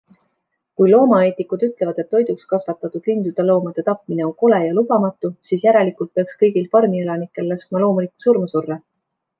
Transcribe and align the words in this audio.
Kui 0.79 0.87
loomaeetikud 0.93 1.65
ütlevad, 1.67 1.99
et 2.03 2.09
toiduks 2.13 2.47
kasvatatud 2.53 3.09
lindude-loomade 3.11 3.85
tapmine 3.91 4.27
on 4.31 4.35
kole 4.41 4.63
ja 4.67 4.73
lubamatu, 4.81 5.33
siis 5.51 5.69
järelikult 5.69 6.15
peaks 6.21 6.43
kõigil 6.43 6.69
farmielanikel 6.75 7.51
laskma 7.55 7.85
loomulikku 7.87 8.29
surma 8.31 8.53
surra. 8.57 8.83